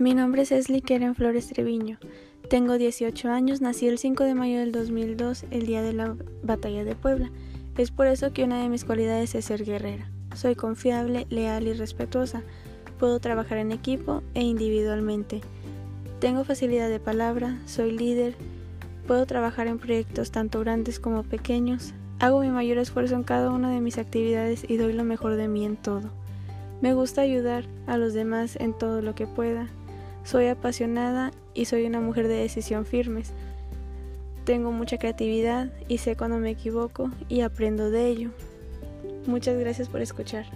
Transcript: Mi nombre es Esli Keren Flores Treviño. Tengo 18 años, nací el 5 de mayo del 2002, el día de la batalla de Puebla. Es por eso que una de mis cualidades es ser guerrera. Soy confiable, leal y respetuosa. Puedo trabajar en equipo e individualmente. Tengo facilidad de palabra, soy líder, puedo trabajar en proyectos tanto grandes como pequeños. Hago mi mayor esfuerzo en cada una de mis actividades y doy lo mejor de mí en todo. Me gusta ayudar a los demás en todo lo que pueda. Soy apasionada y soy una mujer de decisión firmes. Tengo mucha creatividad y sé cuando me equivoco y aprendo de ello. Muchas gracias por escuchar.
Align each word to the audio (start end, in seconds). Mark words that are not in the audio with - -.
Mi 0.00 0.14
nombre 0.14 0.42
es 0.42 0.52
Esli 0.52 0.80
Keren 0.80 1.16
Flores 1.16 1.48
Treviño. 1.48 1.98
Tengo 2.48 2.78
18 2.78 3.30
años, 3.30 3.60
nací 3.60 3.88
el 3.88 3.98
5 3.98 4.22
de 4.22 4.36
mayo 4.36 4.60
del 4.60 4.70
2002, 4.70 5.46
el 5.50 5.66
día 5.66 5.82
de 5.82 5.92
la 5.92 6.14
batalla 6.44 6.84
de 6.84 6.94
Puebla. 6.94 7.32
Es 7.76 7.90
por 7.90 8.06
eso 8.06 8.32
que 8.32 8.44
una 8.44 8.62
de 8.62 8.68
mis 8.68 8.84
cualidades 8.84 9.34
es 9.34 9.46
ser 9.46 9.64
guerrera. 9.64 10.08
Soy 10.36 10.54
confiable, 10.54 11.26
leal 11.30 11.66
y 11.66 11.72
respetuosa. 11.72 12.44
Puedo 13.00 13.18
trabajar 13.18 13.58
en 13.58 13.72
equipo 13.72 14.22
e 14.34 14.42
individualmente. 14.42 15.40
Tengo 16.20 16.44
facilidad 16.44 16.88
de 16.88 17.00
palabra, 17.00 17.58
soy 17.66 17.90
líder, 17.90 18.36
puedo 19.08 19.26
trabajar 19.26 19.66
en 19.66 19.80
proyectos 19.80 20.30
tanto 20.30 20.60
grandes 20.60 21.00
como 21.00 21.24
pequeños. 21.24 21.92
Hago 22.20 22.40
mi 22.40 22.50
mayor 22.50 22.78
esfuerzo 22.78 23.16
en 23.16 23.24
cada 23.24 23.50
una 23.50 23.72
de 23.72 23.80
mis 23.80 23.98
actividades 23.98 24.64
y 24.68 24.76
doy 24.76 24.92
lo 24.92 25.02
mejor 25.02 25.34
de 25.34 25.48
mí 25.48 25.64
en 25.64 25.76
todo. 25.76 26.08
Me 26.80 26.94
gusta 26.94 27.22
ayudar 27.22 27.64
a 27.88 27.98
los 27.98 28.14
demás 28.14 28.54
en 28.54 28.78
todo 28.78 29.02
lo 29.02 29.16
que 29.16 29.26
pueda. 29.26 29.66
Soy 30.24 30.46
apasionada 30.46 31.30
y 31.54 31.64
soy 31.64 31.86
una 31.86 32.00
mujer 32.00 32.28
de 32.28 32.34
decisión 32.34 32.84
firmes. 32.84 33.32
Tengo 34.44 34.72
mucha 34.72 34.98
creatividad 34.98 35.70
y 35.88 35.98
sé 35.98 36.16
cuando 36.16 36.38
me 36.38 36.50
equivoco 36.50 37.10
y 37.28 37.42
aprendo 37.42 37.90
de 37.90 38.06
ello. 38.06 38.30
Muchas 39.26 39.58
gracias 39.58 39.88
por 39.88 40.00
escuchar. 40.00 40.46